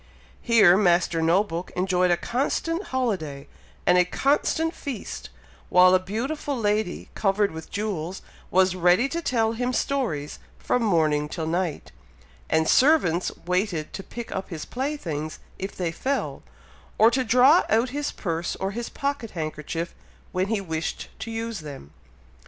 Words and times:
Here 0.41 0.75
Master 0.77 1.21
No 1.21 1.43
book 1.43 1.71
enjoyed 1.75 2.09
a 2.09 2.17
constant 2.17 2.85
holiday 2.85 3.47
and 3.85 3.99
a 3.99 4.03
constant 4.03 4.73
feast, 4.73 5.29
while 5.69 5.93
a 5.93 5.99
beautiful 5.99 6.57
lady, 6.57 7.09
covered 7.13 7.51
with 7.51 7.69
jewels, 7.69 8.23
was 8.49 8.73
ready 8.75 9.07
to 9.09 9.21
tell 9.21 9.51
him 9.51 9.71
stories 9.73 10.39
from 10.57 10.81
morning 10.81 11.29
till 11.29 11.45
night, 11.45 11.91
and 12.49 12.67
servants 12.67 13.31
waited 13.45 13.93
to 13.93 14.01
pick 14.01 14.31
up 14.31 14.49
his 14.49 14.65
playthings 14.65 15.37
if 15.59 15.75
they 15.75 15.91
fell, 15.91 16.41
or 16.97 17.11
to 17.11 17.23
draw 17.23 17.63
out 17.69 17.89
his 17.89 18.11
purse 18.11 18.55
or 18.55 18.71
his 18.71 18.89
pocket 18.89 19.29
handkerchief 19.37 19.93
when 20.31 20.47
he 20.47 20.59
wished 20.59 21.09
to 21.19 21.29
use 21.29 21.59
them. 21.59 21.91